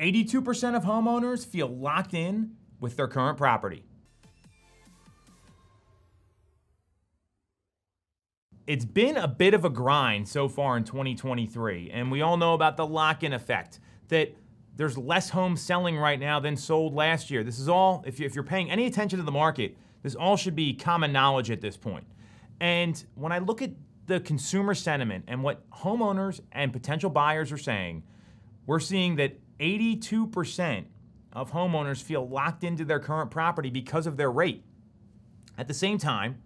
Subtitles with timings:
[0.00, 3.84] 82% of homeowners feel locked in with their current property.
[8.66, 12.54] It's been a bit of a grind so far in 2023, and we all know
[12.54, 14.34] about the lock in effect that
[14.76, 17.42] there's less homes selling right now than sold last year.
[17.42, 20.74] This is all, if you're paying any attention to the market, this all should be
[20.74, 22.06] common knowledge at this point.
[22.60, 23.70] And when I look at
[24.06, 28.04] the consumer sentiment and what homeowners and potential buyers are saying,
[28.66, 30.84] we're seeing that 82%
[31.32, 34.64] of homeowners feel locked into their current property because of their rate.
[35.56, 36.42] At the same time,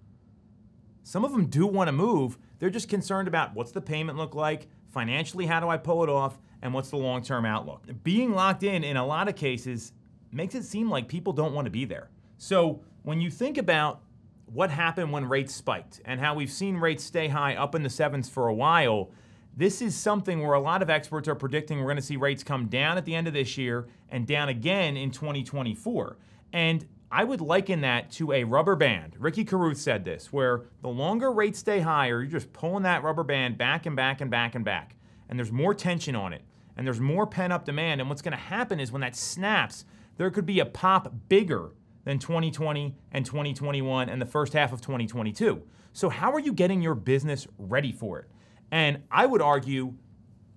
[1.03, 2.39] some of them do want to move.
[2.59, 6.09] They're just concerned about what's the payment look like, financially, how do I pull it
[6.09, 7.87] off, and what's the long term outlook.
[8.03, 9.93] Being locked in, in a lot of cases,
[10.31, 12.11] makes it seem like people don't want to be there.
[12.39, 14.03] So when you think about
[14.47, 17.91] what happened when rates spiked and how we've seen rates stay high up in the
[17.91, 19.11] sevens for a while,
[19.57, 22.43] this is something where a lot of experts are predicting we're going to see rates
[22.43, 26.17] come down at the end of this year and down again in 2024.
[26.53, 29.17] And I would liken that to a rubber band.
[29.19, 33.23] Ricky Carruth said this, where the longer rates stay higher, you're just pulling that rubber
[33.23, 34.97] band back and back and back and back.
[35.29, 36.43] And there's more tension on it,
[36.75, 38.01] and there's more pent up demand.
[38.01, 39.85] And what's going to happen is when that snaps,
[40.17, 41.73] there could be a pop bigger
[42.05, 45.63] than 2020 and 2021 and the first half of 2022.
[45.93, 48.31] So, how are you getting your business ready for it?
[48.73, 49.95] And I would argue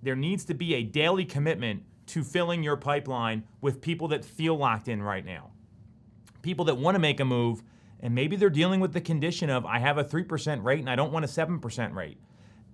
[0.02, 4.56] there needs to be a daily commitment to filling your pipeline with people that feel
[4.56, 5.50] locked in right now.
[6.40, 7.62] People that want to make a move,
[8.00, 10.96] and maybe they're dealing with the condition of I have a 3% rate and I
[10.96, 12.18] don't want a 7% rate.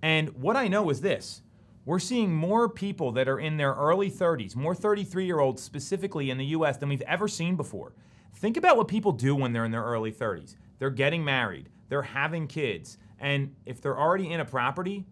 [0.01, 1.41] And what I know is this
[1.85, 6.29] we're seeing more people that are in their early 30s, more 33 year olds specifically
[6.29, 7.93] in the US than we've ever seen before.
[8.35, 10.55] Think about what people do when they're in their early 30s.
[10.79, 15.05] They're getting married, they're having kids, and if they're already in a property,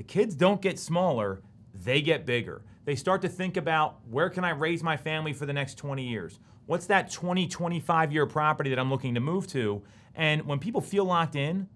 [0.00, 1.42] the kids don't get smaller,
[1.74, 2.62] they get bigger.
[2.86, 6.02] They start to think about where can I raise my family for the next 20
[6.02, 6.38] years?
[6.64, 9.82] What's that 20, 25 year property that I'm looking to move to?
[10.14, 11.68] And when people feel locked in,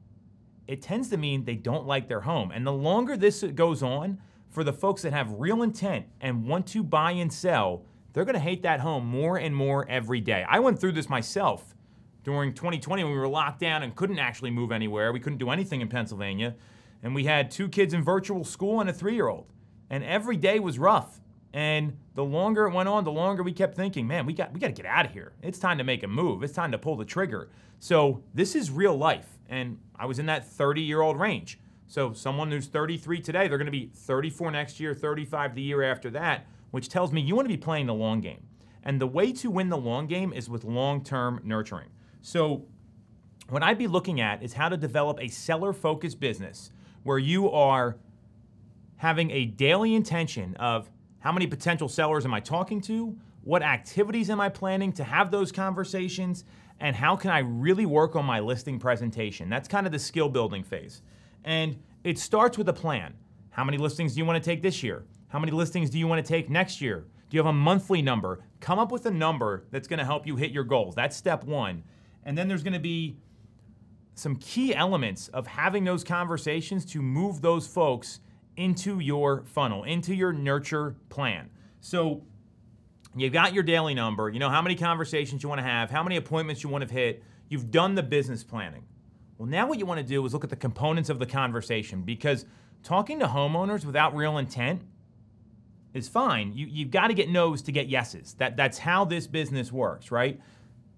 [0.67, 2.51] it tends to mean they don't like their home.
[2.51, 4.17] And the longer this goes on,
[4.49, 7.85] for the folks that have real intent and want to buy and sell,
[8.15, 10.47] they're going to hate that home more and more every day.
[10.49, 11.75] I went through this myself
[12.23, 15.13] during 2020 when we were locked down and couldn't actually move anywhere.
[15.13, 16.55] We couldn't do anything in Pennsylvania.
[17.05, 19.47] And we had two kids in virtual school and a three year old.
[19.89, 21.21] And every day was rough.
[21.53, 24.59] And the longer it went on, the longer we kept thinking, man, we got we
[24.59, 25.35] got to get out of here.
[25.41, 26.43] It's time to make a move.
[26.43, 27.51] It's time to pull the trigger.
[27.79, 29.39] So this is real life.
[29.49, 31.61] And I was in that 30 year old range.
[31.87, 35.83] So someone who's 33 today, they're going to be 34 next year, 35 the year
[35.85, 38.49] after that which tells me you want to be playing the long game.
[38.83, 41.91] And the way to win the long game is with long term nurturing.
[42.21, 42.67] So,
[43.49, 46.73] what I'd be looking at is how to develop a seller focused business
[47.05, 47.97] where you are
[48.97, 53.17] having a daily intention of how many potential sellers am I talking to?
[53.43, 56.45] What activities am I planning to have those conversations?
[56.81, 59.49] And how can I really work on my listing presentation?
[59.49, 61.03] That's kind of the skill building phase.
[61.45, 63.15] And it starts with a plan.
[63.51, 65.05] How many listings do you want to take this year?
[65.29, 67.07] How many listings do you want to take next year?
[67.29, 68.45] Do you have a monthly number?
[68.61, 70.95] Come up with a number that's going to help you hit your goals.
[70.95, 71.83] That's step one.
[72.25, 73.17] And then there's going to be
[74.15, 78.21] some key elements of having those conversations to move those folks
[78.57, 81.51] into your funnel, into your nurture plan.
[81.81, 82.23] So
[83.17, 86.03] you've got your daily number, you know how many conversations you want to have, how
[86.03, 88.85] many appointments you want to hit, you've done the business planning.
[89.39, 92.03] Well, now what you want to do is look at the components of the conversation
[92.03, 92.47] because
[92.85, 94.83] talking to homeowners without real intent
[95.93, 96.53] is fine.
[96.55, 98.35] You, you've got to get no's to get yeses.
[98.35, 100.41] That, that's how this business works, right?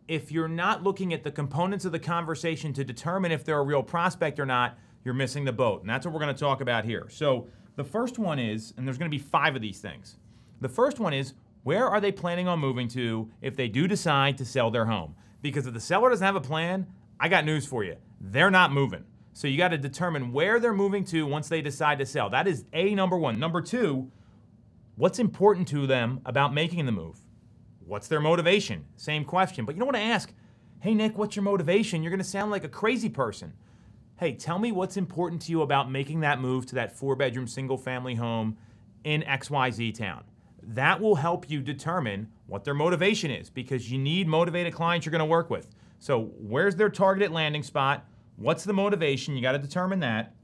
[0.09, 3.65] If you're not looking at the components of the conversation to determine if they're a
[3.65, 5.81] real prospect or not, you're missing the boat.
[5.81, 7.07] And that's what we're going to talk about here.
[7.11, 10.17] So the first one is, and there's going to be five of these things.
[10.61, 11.35] The first one is,
[11.65, 15.15] where are they planning on moving to if they do decide to sell their home?
[15.43, 16.87] Because if the seller doesn't have a plan,
[17.19, 17.97] I got news for you.
[18.21, 19.05] They're not moving.
[19.33, 22.31] So you got to determine where they're moving to once they decide to sell.
[22.31, 23.39] That is A, number one.
[23.39, 24.11] Number two,
[24.97, 27.21] What's important to them about making the move?
[27.87, 28.85] What's their motivation?
[28.97, 29.65] Same question.
[29.65, 30.33] But you don't want to ask,
[30.81, 32.03] hey, Nick, what's your motivation?
[32.03, 33.53] You're going to sound like a crazy person.
[34.17, 37.47] Hey, tell me what's important to you about making that move to that four bedroom
[37.47, 38.57] single family home
[39.05, 40.25] in XYZ town.
[40.63, 45.13] That will help you determine what their motivation is because you need motivated clients you're
[45.13, 45.71] going to work with.
[45.99, 48.05] So, where's their targeted landing spot?
[48.37, 49.37] What's the motivation?
[49.37, 50.35] You got to determine that.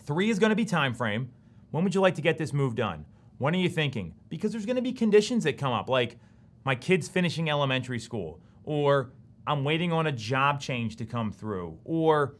[0.00, 1.30] Three is going to be time frame.
[1.70, 3.04] When would you like to get this move done?
[3.38, 4.14] When are you thinking?
[4.28, 6.18] Because there's going to be conditions that come up, like
[6.64, 9.12] my kid's finishing elementary school, or
[9.46, 12.36] I'm waiting on a job change to come through, or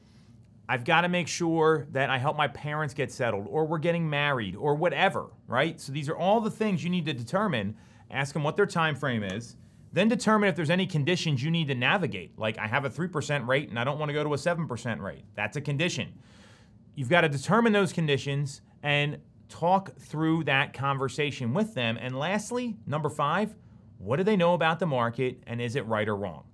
[0.68, 4.08] I've got to make sure that I help my parents get settled, or we're getting
[4.08, 5.78] married, or whatever, right?
[5.78, 7.76] So these are all the things you need to determine.
[8.10, 9.56] ask them what their time frame is,
[9.92, 12.38] then determine if there's any conditions you need to navigate.
[12.38, 15.00] Like I have a 3% rate and I don't want to go to a 7%
[15.00, 15.24] rate.
[15.36, 16.12] That's a condition.
[16.96, 19.18] You've got to determine those conditions and
[19.48, 21.96] talk through that conversation with them.
[22.00, 23.54] And lastly, number five,
[23.98, 26.44] what do they know about the market and is it right or wrong?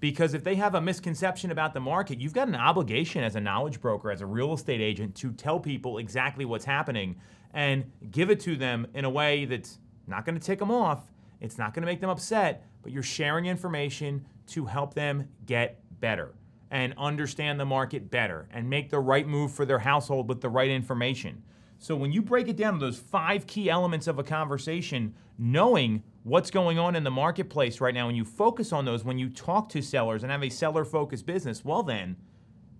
[0.00, 3.40] Because if they have a misconception about the market, you've got an obligation as a
[3.40, 7.16] knowledge broker, as a real estate agent, to tell people exactly what's happening
[7.52, 11.10] and give it to them in a way that's not going to tick them off.
[11.40, 15.80] It's not going to make them upset, but you're sharing information to help them get
[16.00, 16.34] better
[16.70, 20.48] and understand the market better and make the right move for their household with the
[20.48, 21.42] right information.
[21.78, 26.02] So when you break it down to those five key elements of a conversation, knowing
[26.24, 29.28] what's going on in the marketplace right now, and you focus on those when you
[29.28, 32.16] talk to sellers and have a seller focused business, well, then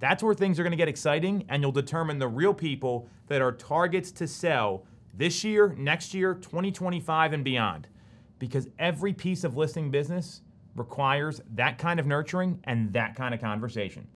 [0.00, 3.41] that's where things are going to get exciting, and you'll determine the real people that
[3.41, 4.85] are targets to sell
[5.15, 7.89] this year, next year, 2025, and beyond.
[8.39, 10.43] Because every piece of listing business
[10.77, 14.06] requires that kind of nurturing and that kind of conversation.